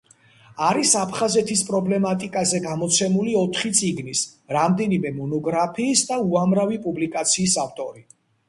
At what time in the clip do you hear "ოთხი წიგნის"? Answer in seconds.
3.43-4.25